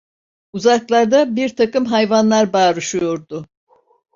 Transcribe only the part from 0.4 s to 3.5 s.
Uzaklarda birtakım hayvanlar bağnşıyordu.